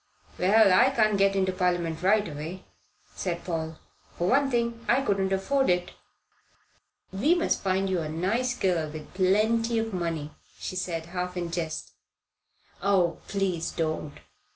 [0.39, 2.65] "Well, I can't get into Parliament right away,"
[3.13, 3.77] said Paul.
[4.17, 5.91] "For one thing, I couldn't afford it."
[7.13, 11.51] "We must find you a nice girl with plenty of money," she said, half in
[11.51, 11.91] jest.
[12.81, 14.19] "Oh, please don't.